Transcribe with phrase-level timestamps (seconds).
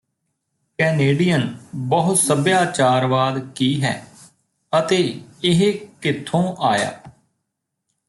[0.79, 1.55] Canadian
[1.75, 3.93] ਬਹੁ ਸੱਭਿਆਚਾਰਵਾਦ ਕੀ ਹੈ
[4.73, 4.97] ਅਤੇ
[5.43, 6.91] ਇਹ ਕਿਥੋਂ ਆਇਆ